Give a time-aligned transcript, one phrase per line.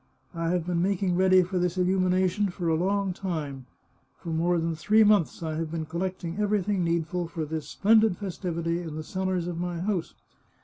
[0.33, 3.67] "I have been making ready for this illumination for a long time.
[4.17, 8.17] For more than three months I have been col lecting everything needful for this splendid
[8.17, 10.15] festivity in the cellars of my house.